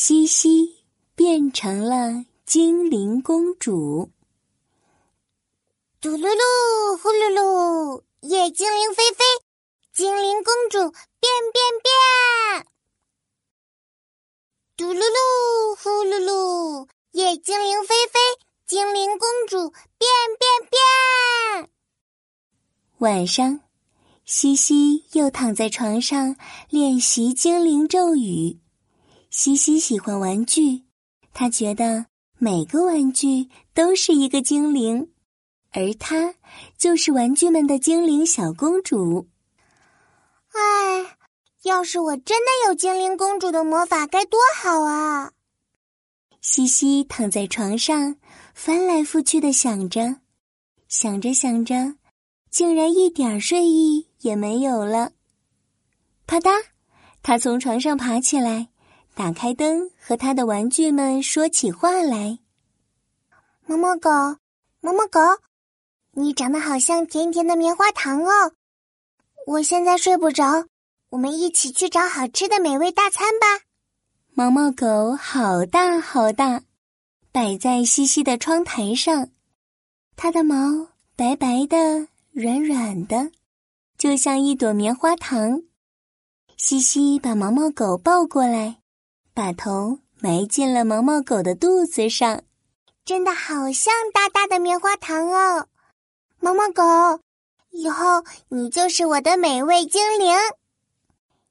[0.00, 0.84] 西西
[1.16, 4.12] 变成了精灵公主。
[6.00, 9.24] 嘟噜噜，呼噜噜，夜精灵飞飞，
[9.92, 10.78] 精灵公主
[11.18, 12.66] 变变变。
[14.76, 18.20] 嘟噜噜，呼噜噜，夜精灵飞飞，
[18.68, 20.08] 精灵公主变
[20.38, 21.70] 变变。
[22.98, 23.62] 晚上，
[24.24, 26.36] 西西又躺在床上
[26.70, 28.60] 练习精灵咒语。
[29.30, 30.84] 西西喜欢玩具，
[31.34, 32.06] 他觉得
[32.38, 35.10] 每个玩具都是一个精灵，
[35.72, 36.34] 而她
[36.78, 39.28] 就是玩具们的精灵小公主。
[40.52, 41.18] 唉，
[41.64, 45.32] 要是我真的有精灵公主的魔法，该多好啊！
[46.40, 48.16] 西西躺在床上，
[48.54, 50.16] 翻来覆去的想着，
[50.88, 51.96] 想着想着，
[52.50, 55.12] 竟然一点睡意也没有了。
[56.26, 56.50] 啪嗒，
[57.22, 58.68] 他从床上爬起来。
[59.18, 62.38] 打开灯，和他的玩具们说起话来。
[63.66, 64.08] 毛毛狗，
[64.80, 65.18] 毛毛狗，
[66.12, 68.52] 你长得好像甜甜的棉花糖哦！
[69.44, 70.66] 我现在睡不着，
[71.10, 73.64] 我们一起去找好吃的美味大餐吧。
[74.34, 76.62] 毛毛狗好大好大，
[77.32, 79.30] 摆在西西的窗台上，
[80.14, 83.32] 它的毛白白的、软软的，
[83.98, 85.64] 就像一朵棉花糖。
[86.56, 88.77] 西西把毛毛狗抱过来。
[89.38, 92.42] 把头埋进了毛毛狗的肚子上，
[93.04, 95.68] 真的好像大大的棉花糖哦！
[96.40, 97.22] 毛毛狗，
[97.70, 100.36] 以后你就是我的美味精灵。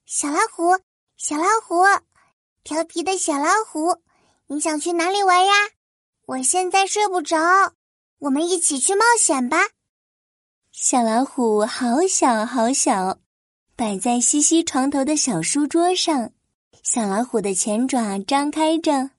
[0.05, 0.77] 小老虎，
[1.15, 1.77] 小老虎，
[2.61, 3.95] 调皮的小老虎，
[4.47, 5.53] 你想去哪里玩呀？
[6.25, 7.37] 我现在睡不着，
[8.19, 9.59] 我们一起去冒险吧。
[10.73, 13.19] 小老虎好小好小，
[13.77, 16.33] 摆在西西床头的小书桌上。
[16.89, 19.09] 小老虎的前爪张开着，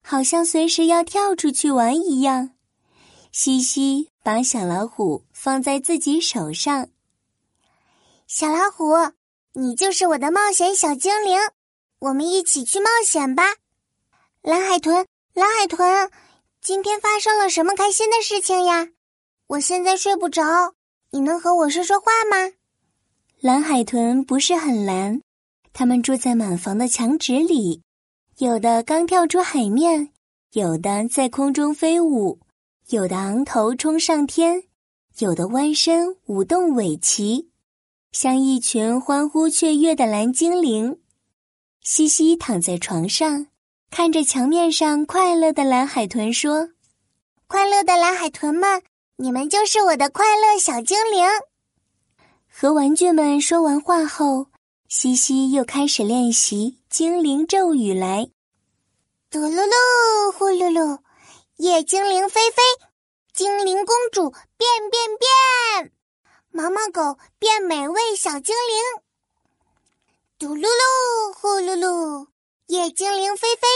[0.00, 2.50] 好像随时要跳出去玩一样。
[3.32, 6.88] 西西把小老虎放在自己手上。
[8.28, 8.94] 小老虎，
[9.54, 11.36] 你就是我的冒险小精灵，
[11.98, 13.42] 我们一起去冒险吧。
[14.40, 16.12] 蓝海豚，蓝海豚，
[16.60, 18.86] 今天发生了什么开心的事情呀？
[19.48, 20.74] 我现在睡不着，
[21.10, 22.52] 你能和我说说话吗？
[23.40, 25.20] 蓝海豚不是很蓝。
[25.76, 27.82] 他们住在满房的墙纸里，
[28.38, 30.10] 有的刚跳出海面，
[30.52, 32.38] 有的在空中飞舞，
[32.90, 34.62] 有的昂头冲上天，
[35.18, 37.48] 有的弯身舞动尾鳍，
[38.12, 41.00] 像一群欢呼雀跃的蓝精灵。
[41.82, 43.48] 西西躺在床上，
[43.90, 46.68] 看着墙面上快乐的蓝海豚，说
[47.48, 48.80] ：“快乐的蓝海豚们，
[49.16, 51.26] 你们就是我的快乐小精灵。”
[52.48, 54.46] 和玩具们说完话后。
[54.96, 58.30] 西西又开始练习精灵咒语来，
[59.28, 61.00] 嘟噜噜，呼噜噜，
[61.56, 62.62] 夜精灵飞飞，
[63.32, 65.92] 精灵公主变变变，
[66.52, 69.02] 毛毛狗变美味小精灵，
[70.38, 72.28] 嘟噜噜，呼噜噜，
[72.66, 73.66] 夜精灵飞飞，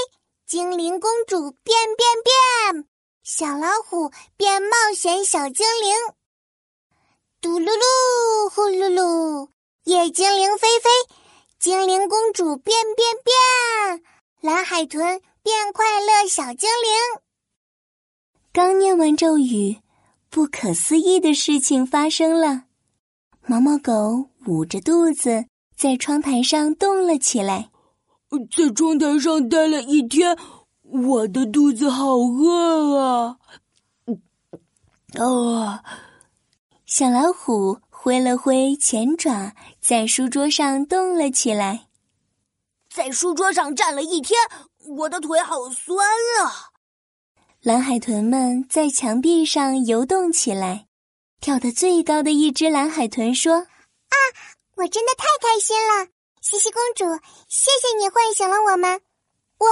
[0.47, 2.89] 精灵公主变变变，
[3.25, 5.97] 小老虎变冒险小精灵，
[7.41, 9.49] 嘟噜噜，呼噜噜。
[9.89, 10.91] 夜精灵飞飞，
[11.59, 14.03] 精灵公主变变变，
[14.43, 15.01] 蓝海豚
[15.43, 17.23] 变快乐小精灵。
[18.53, 19.79] 刚念完咒语，
[20.29, 22.65] 不可思议的事情发生了。
[23.47, 27.71] 毛毛狗捂着肚子在窗台上动了起来。
[28.31, 30.37] 在窗台上待了一天，
[30.83, 33.39] 我的肚子好饿啊！
[35.19, 35.81] 哦，
[36.85, 37.79] 小老虎。
[38.01, 41.89] 挥了挥前爪，在书桌上动了起来。
[42.89, 44.39] 在书桌上站了一天，
[44.87, 46.07] 我的腿好酸
[46.41, 46.71] 啊！
[47.61, 50.87] 蓝海豚们在墙壁上游动起来。
[51.41, 54.17] 跳得最高的一只蓝海豚说：“啊，
[54.77, 56.07] 我真的太开心了！
[56.41, 57.05] 西西公主，
[57.49, 59.01] 谢谢你唤醒了我们。
[59.59, 59.67] 我、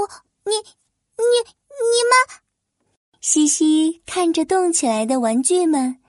[0.00, 0.08] 我、
[0.46, 2.40] 你、你、你们。”
[3.20, 5.99] 西西看着动起来的玩具们。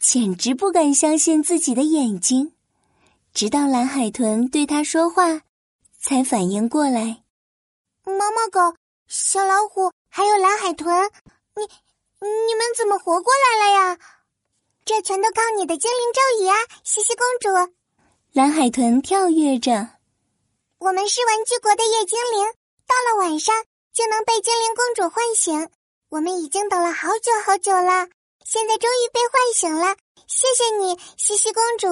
[0.00, 2.54] 简直不敢相信自己的眼睛，
[3.34, 5.42] 直到蓝海豚对他说话，
[6.00, 7.22] 才反应过来。
[8.04, 10.88] 毛毛狗、小老虎还有蓝海豚，
[11.54, 11.62] 你
[12.26, 13.98] 你们怎么活过来了呀？
[14.86, 17.72] 这全都靠你的精灵咒语啊，西西公主！
[18.32, 19.86] 蓝海豚跳跃着。
[20.78, 22.46] 我们是玩具国的夜精灵，
[22.86, 23.54] 到了晚上
[23.92, 25.68] 就能被精灵公主唤醒。
[26.08, 28.08] 我们已经等了好久好久了。
[28.44, 29.96] 现在终于被唤醒了，
[30.26, 31.88] 谢谢你，西西公主。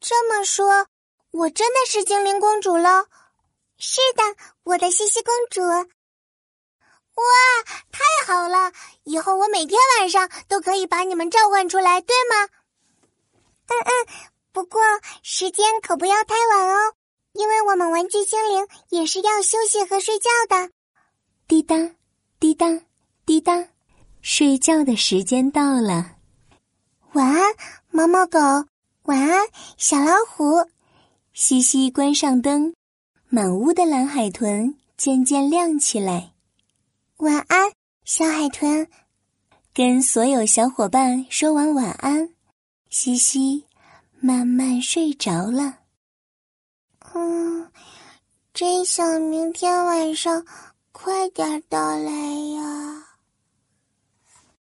[0.00, 0.86] 这么说，
[1.30, 3.06] 我真的是精灵公主喽。
[3.78, 4.22] 是的，
[4.64, 5.62] 我的西西公主。
[7.14, 7.24] 哇，
[7.90, 8.72] 太好了！
[9.04, 12.48] 以后我每天晚上都可以把你们召唤出来，对吗？
[13.66, 13.90] 嗯嗯，
[14.52, 14.80] 不过
[15.22, 16.94] 时间可不要太晚哦，
[17.32, 20.70] 因为我们玩具精灵也是要休息和睡觉的。
[21.46, 21.76] 滴答，
[22.40, 22.66] 滴答，
[23.26, 23.68] 滴答，
[24.22, 26.12] 睡觉的时间到了。
[27.14, 27.42] 晚安，
[27.90, 28.38] 毛毛狗。
[29.02, 30.64] 晚安，小老虎。
[31.32, 32.72] 西西关上灯。
[33.28, 36.32] 满屋的蓝海豚渐渐亮起来。
[37.16, 37.72] 晚安，
[38.04, 38.86] 小海豚。
[39.74, 42.30] 跟所有小伙伴说完晚安，
[42.90, 43.66] 西西
[44.20, 45.78] 慢慢睡着了。
[47.14, 47.68] 嗯，
[48.54, 50.46] 真想明天晚上
[50.92, 52.12] 快点到来
[52.54, 53.01] 呀。